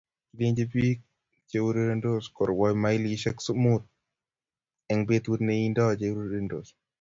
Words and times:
Kilenji 0.29 0.63
biik 0.75 0.99
cheurerensot 1.51 2.25
korwai 2.37 2.73
mailishek 2.83 3.37
muut 3.63 3.83
eng 4.91 5.01
betut 5.09 5.39
neindoi 5.47 5.93
cheurerensot 6.01 6.67